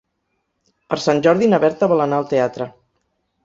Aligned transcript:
Per 0.93 0.97
Sant 1.03 1.21
Jordi 1.29 1.51
na 1.53 1.61
Berta 1.67 1.93
vol 1.95 2.05
anar 2.09 2.21
al 2.23 2.29
teatre. 2.35 2.71